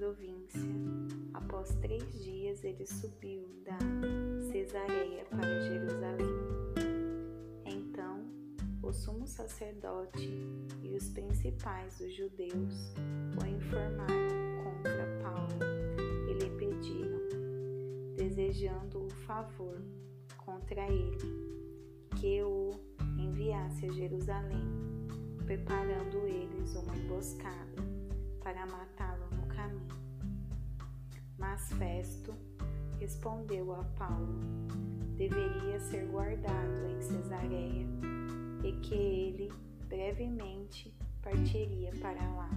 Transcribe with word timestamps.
província. 0.00 0.62
Após 1.34 1.68
três 1.82 2.24
dias, 2.24 2.64
ele 2.64 2.86
subiu 2.86 3.46
da 3.66 3.78
Cesareia 4.50 5.26
para 5.26 5.60
Jerusalém. 5.60 6.26
Então, 7.66 8.24
o 8.82 8.90
sumo 8.94 9.26
sacerdote 9.26 10.30
e 10.82 10.96
os 10.96 11.10
principais 11.10 11.98
dos 11.98 12.14
judeus 12.14 12.94
o 13.36 13.46
informaram 13.46 14.64
contra 14.64 15.06
Paulo 15.22 15.60
e 16.30 16.32
lhe 16.32 16.50
pediram, 16.56 17.20
desejando 18.16 19.04
o 19.04 19.10
favor 19.26 19.78
contra 20.38 20.80
ele, 20.90 21.18
que 22.18 22.42
o 22.42 22.70
enviasse 23.18 23.84
a 23.84 23.92
Jerusalém, 23.92 24.64
preparando 25.44 26.26
eles 26.26 26.74
uma 26.74 26.96
emboscada 26.96 27.82
para 28.42 28.64
caminho. 28.96 29.09
Mas 31.50 31.68
Festo 31.72 32.32
respondeu 33.00 33.74
a 33.74 33.82
Paulo: 33.98 34.38
deveria 35.16 35.80
ser 35.80 36.06
guardado 36.06 36.86
em 36.88 37.02
Cesareia 37.02 37.88
e 38.62 38.72
que 38.80 38.94
ele 38.94 39.52
brevemente 39.88 40.94
partiria 41.20 41.90
para 42.00 42.22
lá. 42.34 42.50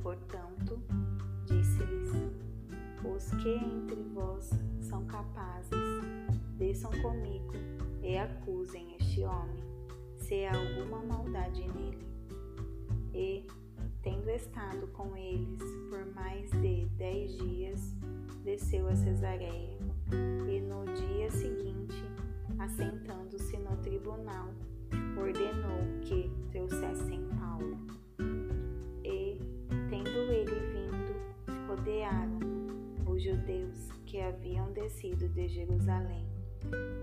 Portanto, 0.00 0.80
disse-lhes: 1.44 2.12
Os 3.04 3.30
que 3.42 3.48
entre 3.48 4.00
vós 4.14 4.50
são 4.80 5.04
capazes, 5.06 5.72
desçam 6.56 6.92
comigo 7.02 7.52
e 8.00 8.16
acusem 8.16 8.94
este 8.94 9.24
homem, 9.24 9.64
se 10.18 10.44
há 10.44 10.52
alguma 10.56 11.02
maldade 11.02 11.66
nele. 11.66 12.06
E 13.12 13.44
Tendo 14.02 14.30
estado 14.30 14.86
com 14.88 15.14
eles 15.14 15.62
por 15.90 16.06
mais 16.14 16.50
de 16.52 16.86
dez 16.96 17.36
dias, 17.36 17.94
desceu 18.42 18.88
a 18.88 18.96
Cesareia 18.96 19.78
e 20.48 20.60
no 20.60 20.86
dia 20.94 21.30
seguinte, 21.30 22.02
assentando-se 22.58 23.58
no 23.58 23.76
tribunal, 23.76 24.48
ordenou 25.18 26.00
que 26.00 26.30
trouxessem 26.50 27.28
Paulo. 27.38 27.76
E, 29.04 29.38
tendo 29.90 30.32
ele 30.32 30.60
vindo, 30.72 31.68
rodearam 31.68 32.38
os 33.06 33.22
judeus 33.22 33.90
que 34.06 34.18
haviam 34.18 34.72
descido 34.72 35.28
de 35.28 35.46
Jerusalém, 35.46 36.26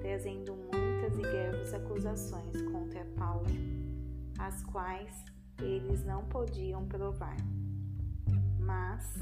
trazendo 0.02 0.56
muitas 0.56 1.16
e 1.20 1.22
graves 1.22 1.74
acusações 1.76 2.60
contra 2.72 3.06
Paulo, 3.16 3.46
as 4.40 4.64
quais 4.64 5.37
eles 5.60 6.04
não 6.06 6.24
podiam 6.26 6.86
provar. 6.88 7.38
Mas 8.60 9.16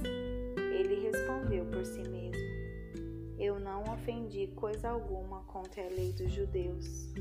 ele 0.58 1.10
respondeu 1.10 1.66
por 1.66 1.86
si 1.86 2.02
mesmo: 2.10 3.38
Eu 3.38 3.60
não 3.60 3.84
ofendi 3.84 4.48
coisa 4.56 4.90
alguma 4.90 5.42
contra 5.44 5.84
a 5.84 5.90
lei 5.90 6.12
dos 6.14 6.32
judeus. 6.32 7.14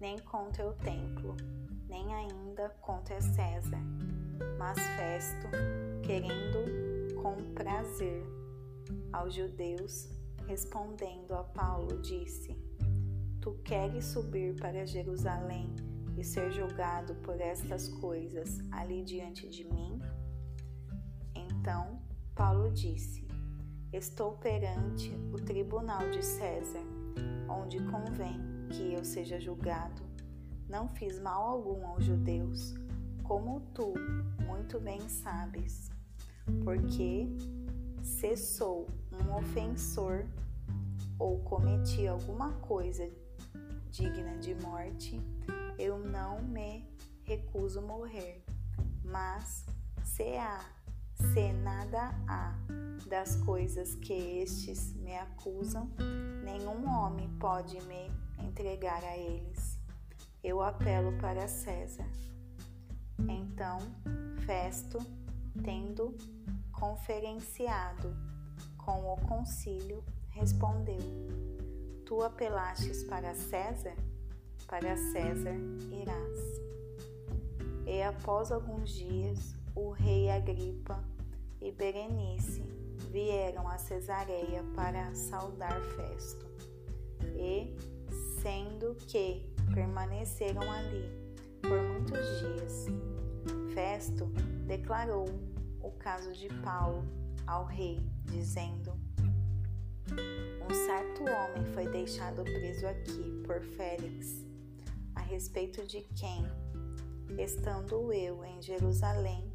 Nem 0.00 0.18
contra 0.20 0.66
o 0.66 0.72
templo, 0.74 1.36
nem 1.88 2.14
ainda 2.14 2.68
contra 2.80 3.20
César, 3.20 3.82
mas 4.56 4.78
Festo, 4.96 5.48
querendo 6.04 7.14
com 7.20 7.34
prazer 7.52 8.24
aos 9.12 9.34
judeus, 9.34 10.17
respondendo 10.48 11.34
a 11.34 11.44
Paulo, 11.44 12.00
disse: 12.00 12.56
Tu 13.38 13.52
queres 13.62 14.06
subir 14.06 14.56
para 14.56 14.86
Jerusalém 14.86 15.68
e 16.16 16.24
ser 16.24 16.50
julgado 16.50 17.14
por 17.16 17.38
estas 17.38 17.88
coisas 17.88 18.58
ali 18.72 19.04
diante 19.04 19.46
de 19.46 19.64
mim? 19.64 20.00
Então 21.34 22.00
Paulo 22.34 22.72
disse: 22.72 23.28
Estou 23.92 24.32
perante 24.38 25.10
o 25.32 25.36
tribunal 25.36 26.10
de 26.10 26.24
César, 26.24 26.84
onde 27.46 27.78
convém 27.84 28.40
que 28.70 28.94
eu 28.94 29.04
seja 29.04 29.38
julgado. 29.38 30.02
Não 30.66 30.88
fiz 30.88 31.18
mal 31.18 31.42
algum 31.46 31.86
aos 31.86 32.04
judeus, 32.04 32.74
como 33.22 33.60
tu 33.74 33.92
muito 34.46 34.80
bem 34.80 35.00
sabes, 35.08 35.90
porque 36.64 37.28
se 38.02 38.34
sou 38.36 38.86
um 39.22 39.36
ofensor 39.36 40.24
ou 41.18 41.38
cometi 41.40 42.06
alguma 42.06 42.52
coisa 42.60 43.08
digna 43.90 44.36
de 44.38 44.54
morte, 44.56 45.20
eu 45.78 45.98
não 45.98 46.42
me 46.42 46.84
recuso 47.24 47.82
morrer. 47.82 48.44
Mas 49.04 49.64
se 50.04 50.36
há, 50.36 50.60
se 51.14 51.52
nada 51.52 52.14
há 52.26 52.54
das 53.08 53.36
coisas 53.36 53.94
que 53.96 54.12
estes 54.12 54.94
me 54.94 55.16
acusam, 55.16 55.90
nenhum 56.44 56.88
homem 56.88 57.28
pode 57.38 57.80
me 57.86 58.10
entregar 58.38 59.02
a 59.02 59.16
eles. 59.16 59.78
Eu 60.42 60.62
apelo 60.62 61.12
para 61.18 61.48
César. 61.48 62.08
Então, 63.18 63.78
Festo, 64.46 64.98
tendo 65.64 66.16
conferenciado 66.72 68.14
com 68.88 69.12
o 69.12 69.16
concílio, 69.18 70.02
respondeu: 70.30 70.96
Tu 72.06 72.22
apelastes 72.22 73.04
para 73.04 73.34
César? 73.34 73.94
Para 74.66 74.96
César 74.96 75.56
irás. 75.92 76.38
E 77.86 78.00
após 78.00 78.50
alguns 78.50 78.88
dias, 78.88 79.54
o 79.74 79.90
rei 79.90 80.30
Agripa 80.30 81.04
e 81.60 81.70
Berenice 81.70 82.62
vieram 83.10 83.68
a 83.68 83.76
Cesareia 83.76 84.64
para 84.74 85.14
saudar 85.14 85.78
Festo. 85.82 86.46
E, 87.36 87.76
sendo 88.40 88.94
que 89.06 89.52
permaneceram 89.74 90.62
ali 90.62 91.10
por 91.60 91.78
muitos 91.82 92.26
dias, 92.40 92.86
Festo 93.74 94.24
declarou 94.66 95.26
o 95.82 95.90
caso 95.90 96.32
de 96.32 96.48
Paulo 96.62 97.04
ao 97.46 97.66
rei, 97.66 98.00
dizendo: 98.30 98.92
Um 100.68 100.74
certo 100.74 101.22
homem 101.24 101.64
foi 101.74 101.88
deixado 101.88 102.42
preso 102.44 102.86
aqui 102.86 103.42
por 103.46 103.60
Félix, 103.60 104.44
a 105.14 105.20
respeito 105.20 105.86
de 105.86 106.02
quem, 106.14 106.44
estando 107.38 108.12
eu 108.12 108.44
em 108.44 108.62
Jerusalém, 108.62 109.52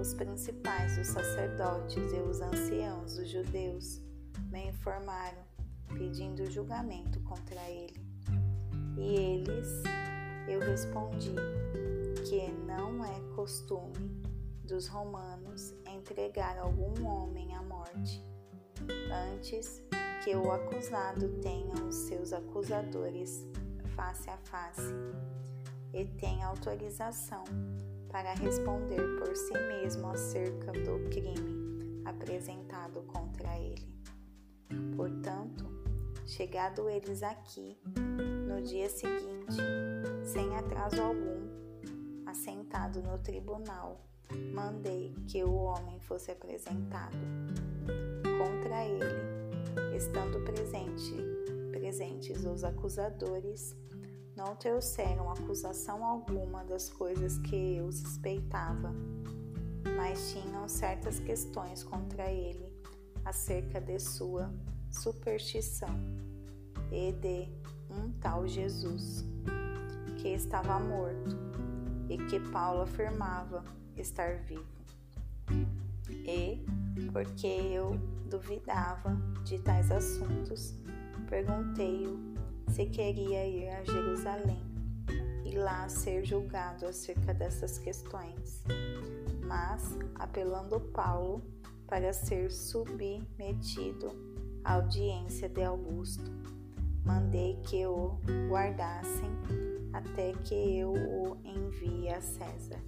os 0.00 0.14
principais 0.14 0.96
dos 0.96 1.08
sacerdotes 1.08 2.12
e 2.12 2.16
os 2.16 2.40
anciãos 2.40 3.16
dos 3.16 3.28
judeus 3.28 4.00
me 4.50 4.68
informaram, 4.68 5.42
pedindo 5.96 6.50
julgamento 6.50 7.20
contra 7.20 7.60
ele. 7.70 8.06
E 8.96 9.14
eles, 9.14 9.82
eu 10.48 10.60
respondi 10.60 11.34
que 12.28 12.50
não 12.66 13.04
é 13.04 13.20
costume 13.34 14.22
dos 14.64 14.88
romanos 14.88 15.74
entregar 15.96 16.58
algum 16.58 17.06
homem 17.06 17.54
à 17.54 17.62
morte, 17.62 18.24
antes 19.32 19.82
que 20.22 20.34
o 20.34 20.50
acusado 20.50 21.28
tenha 21.40 21.74
os 21.84 21.94
seus 21.94 22.32
acusadores 22.32 23.46
face 23.94 24.28
a 24.28 24.36
face 24.38 24.92
e 25.92 26.04
tenha 26.04 26.46
autorização 26.46 27.44
para 28.10 28.34
responder 28.34 29.02
por 29.18 29.34
si 29.34 29.52
mesmo 29.52 30.08
acerca 30.08 30.72
do 30.72 31.08
crime 31.10 32.02
apresentado 32.04 33.02
contra 33.02 33.58
ele. 33.58 33.86
Portanto, 34.96 35.64
chegado 36.24 36.88
eles 36.88 37.22
aqui, 37.22 37.78
no 38.46 38.62
dia 38.62 38.88
seguinte, 38.88 39.56
sem 40.24 40.54
atraso 40.56 41.02
algum, 41.02 41.46
assentado 42.26 43.02
no 43.02 43.18
tribunal, 43.18 44.04
mandei 44.52 45.14
que 45.26 45.42
o 45.44 45.54
homem 45.54 46.00
fosse 46.00 46.30
apresentado. 46.30 47.16
Contra 48.38 48.84
ele, 48.84 49.96
estando 49.96 50.40
presente, 50.44 51.14
presentes 51.70 52.44
os 52.44 52.64
acusadores, 52.64 53.74
não 54.36 54.54
trouxeram 54.56 55.30
acusação 55.30 56.04
alguma 56.04 56.64
das 56.64 56.88
coisas 56.88 57.38
que 57.38 57.76
eu 57.76 57.90
suspeitava, 57.90 58.92
mas 59.96 60.32
tinham 60.32 60.68
certas 60.68 61.18
questões 61.18 61.82
contra 61.82 62.30
ele 62.30 62.66
acerca 63.24 63.80
de 63.80 63.98
sua 63.98 64.52
superstição 64.90 65.98
e 66.92 67.12
de 67.12 67.48
um 67.90 68.12
tal 68.20 68.46
Jesus, 68.46 69.24
que 70.18 70.28
estava 70.28 70.78
morto 70.78 71.36
e 72.08 72.18
que 72.18 72.40
Paulo 72.50 72.82
afirmava 72.82 73.64
estar 73.96 74.38
vivo. 74.44 74.64
E, 76.08 76.64
porque 77.12 77.46
eu 77.46 77.96
duvidava 78.28 79.16
de 79.44 79.58
tais 79.58 79.90
assuntos, 79.90 80.74
perguntei-o 81.28 82.34
se 82.72 82.86
queria 82.86 83.46
ir 83.46 83.68
a 83.68 83.84
Jerusalém 83.84 84.62
e 85.44 85.52
lá 85.52 85.88
ser 85.88 86.24
julgado 86.24 86.86
acerca 86.86 87.32
dessas 87.32 87.78
questões. 87.78 88.62
Mas, 89.46 89.96
apelando 90.16 90.80
Paulo 90.80 91.42
para 91.86 92.12
ser 92.12 92.50
submetido 92.50 94.10
à 94.64 94.74
audiência 94.74 95.48
de 95.48 95.62
Augusto, 95.62 96.30
mandei 97.04 97.56
que 97.62 97.86
o 97.86 98.18
guardassem 98.48 99.30
até 99.92 100.32
que 100.32 100.78
eu 100.78 100.92
o 100.92 101.38
César. 102.26 102.80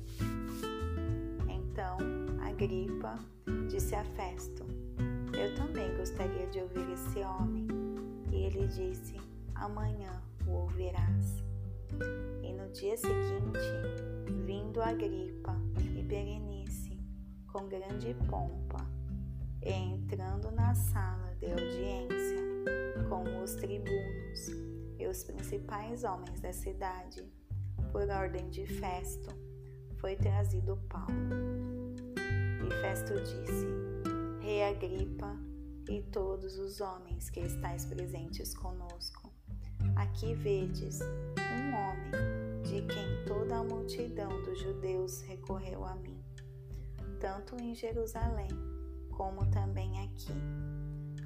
Então, 1.49 1.97
Agripa 2.43 3.19
disse 3.71 3.95
a 3.95 4.05
Festo: 4.05 4.65
Eu 5.33 5.55
também 5.55 5.97
gostaria 5.97 6.47
de 6.49 6.61
ouvir 6.61 6.91
esse 6.93 7.21
homem. 7.21 7.67
E 8.33 8.37
ele 8.37 8.67
disse: 8.67 9.17
Amanhã 9.55 10.23
o 10.47 10.51
ouvirás. 10.51 11.43
E 12.43 12.53
no 12.53 12.69
dia 12.73 12.97
seguinte, 12.97 14.45
vindo 14.45 14.83
Agripa 14.83 15.57
e 15.97 16.03
Berenice 16.03 16.99
com 17.53 17.69
grande 17.69 18.15
pompa, 18.29 18.85
e 19.63 19.73
entrando 19.73 20.51
na 20.51 20.75
sala 20.75 21.35
de 21.37 21.47
audiência 21.47 22.39
com 23.09 23.43
os 23.43 23.55
tribunos 23.55 24.49
e 24.99 25.07
os 25.07 25.25
principais 25.25 26.05
homens 26.05 26.41
da 26.41 26.53
cidade, 26.53 27.25
por 27.91 28.09
ordem 28.09 28.49
de 28.51 28.67
Festo, 28.67 29.35
foi 29.97 30.17
trazido 30.17 30.77
Paulo. 30.89 31.13
E 32.67 32.71
Festo 32.81 33.15
disse: 33.21 33.67
Rei 34.41 34.63
Agripa 34.65 35.37
e 35.89 36.03
todos 36.03 36.59
os 36.59 36.81
homens 36.81 37.31
que 37.31 37.41
estáis 37.41 37.85
presentes 37.85 38.55
conosco, 38.55 39.33
aqui 39.97 40.35
vedes 40.35 41.01
um 41.01 41.75
homem 41.75 42.63
de 42.63 42.83
quem 42.83 43.25
toda 43.27 43.57
a 43.57 43.65
multidão 43.65 44.43
dos 44.43 44.61
judeus 44.61 45.23
recorreu 45.23 45.85
a 45.85 45.95
mim, 45.97 46.23
tanto 47.21 47.57
em 47.57 47.75
Jerusalém 47.75 48.49
como 49.11 49.45
também 49.51 50.05
aqui, 50.05 50.33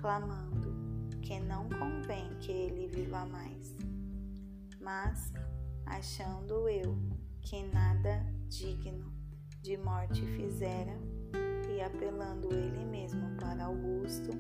clamando 0.00 0.72
que 1.20 1.38
não 1.40 1.68
convém 1.68 2.28
que 2.40 2.50
ele 2.50 2.88
viva 2.88 3.24
mais. 3.26 3.76
Mas, 4.80 5.32
achando 5.86 6.68
eu 6.68 6.96
que 7.40 7.62
nada 7.64 8.24
digno 8.48 9.12
de 9.60 9.76
morte 9.76 10.24
fizera, 10.36 10.96
e 11.70 11.80
apelando 11.80 12.52
ele 12.52 12.84
mesmo 12.84 13.36
para 13.36 13.64
Augusto, 13.64 14.30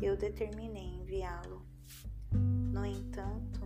eu 0.00 0.16
determinei 0.16 1.00
enviá-lo. 1.00 1.62
No 2.32 2.84
entanto, 2.84 3.60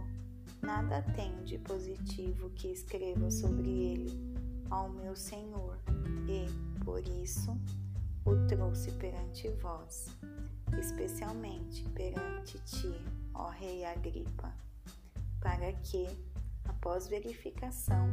nada 0.63 1.03
tenho 1.15 1.45
de 1.45 1.59
positivo 1.59 2.51
que 2.51 2.69
escreva 2.69 3.31
sobre 3.31 3.69
ele 3.69 4.37
ao 4.71 4.89
meu 4.89 5.15
Senhor, 5.15 5.79
e, 6.29 6.47
por 6.85 7.01
isso, 7.07 7.57
o 8.25 8.47
trouxe 8.49 8.91
perante 8.93 9.49
vós, 9.61 10.09
especialmente 10.79 11.89
perante 11.91 12.59
ti, 12.65 12.93
ó 13.33 13.49
Rei 13.51 13.85
Agripa, 13.85 14.53
para 15.41 15.73
que, 15.75 16.09
após 16.69 17.09
verificação, 17.09 18.09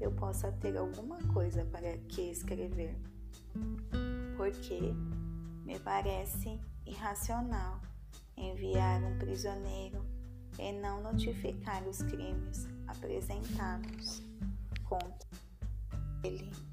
eu 0.00 0.10
possa 0.12 0.50
ter 0.52 0.76
alguma 0.76 1.18
coisa 1.32 1.64
para 1.66 1.96
que 2.08 2.30
escrever, 2.30 2.96
porque 4.36 4.80
me 5.64 5.78
parece 5.78 6.60
irracional 6.86 7.80
enviar 8.36 9.02
um 9.02 9.18
prisioneiro 9.18 10.04
e 10.58 10.72
não 10.72 11.02
notificar 11.02 11.86
os 11.88 12.02
crimes 12.02 12.68
apresentados 12.86 14.22
contra 14.84 15.28
ele. 16.24 16.71